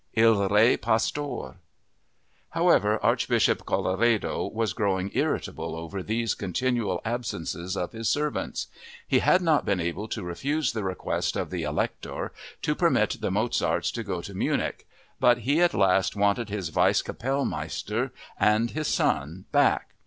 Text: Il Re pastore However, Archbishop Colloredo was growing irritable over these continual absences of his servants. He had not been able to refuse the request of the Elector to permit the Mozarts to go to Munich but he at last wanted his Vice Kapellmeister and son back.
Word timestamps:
Il 0.15 0.49
Re 0.49 0.77
pastore 0.77 1.57
However, 2.49 2.97
Archbishop 3.05 3.67
Colloredo 3.67 4.51
was 4.51 4.73
growing 4.73 5.11
irritable 5.13 5.75
over 5.75 6.01
these 6.01 6.33
continual 6.33 7.01
absences 7.05 7.77
of 7.77 7.91
his 7.91 8.09
servants. 8.09 8.65
He 9.07 9.19
had 9.19 9.43
not 9.43 9.63
been 9.63 9.79
able 9.79 10.07
to 10.07 10.23
refuse 10.23 10.71
the 10.73 10.83
request 10.83 11.35
of 11.35 11.51
the 11.51 11.61
Elector 11.61 12.31
to 12.63 12.73
permit 12.73 13.17
the 13.19 13.29
Mozarts 13.29 13.91
to 13.91 14.01
go 14.03 14.21
to 14.23 14.33
Munich 14.33 14.87
but 15.19 15.37
he 15.41 15.61
at 15.61 15.75
last 15.75 16.15
wanted 16.15 16.49
his 16.49 16.69
Vice 16.69 17.03
Kapellmeister 17.03 18.09
and 18.39 18.83
son 18.87 19.45
back. 19.51 19.93